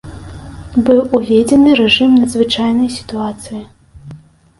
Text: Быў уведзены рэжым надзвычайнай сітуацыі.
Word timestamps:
Быў 0.85 0.99
уведзены 1.17 1.69
рэжым 1.81 2.15
надзвычайнай 2.21 2.89
сітуацыі. 2.97 3.61